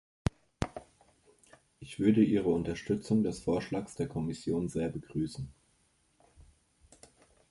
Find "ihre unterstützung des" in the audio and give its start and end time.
2.23-3.37